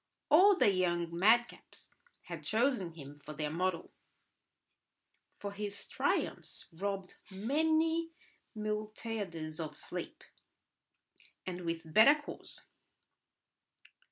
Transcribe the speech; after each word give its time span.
All 0.31 0.55
the 0.57 0.71
young 0.71 1.11
madcaps 1.11 1.93
had 2.23 2.43
chosen 2.43 2.93
him 2.93 3.19
for 3.23 3.33
their 3.33 3.51
model; 3.51 3.91
for 5.37 5.51
his 5.51 5.87
triumphs 5.87 6.65
robbed 6.73 7.17
many 7.29 8.09
a 8.09 8.57
Miltiades 8.59 9.59
of 9.59 9.77
sleep, 9.77 10.23
and 11.45 11.61
with 11.61 11.83
better 11.93 12.15
cause. 12.19 12.65